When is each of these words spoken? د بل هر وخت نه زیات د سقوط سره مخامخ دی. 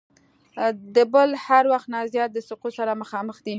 د 0.95 0.97
بل 1.13 1.29
هر 1.45 1.63
وخت 1.73 1.87
نه 1.93 1.99
زیات 2.13 2.29
د 2.33 2.39
سقوط 2.49 2.71
سره 2.79 2.99
مخامخ 3.01 3.37
دی. 3.45 3.49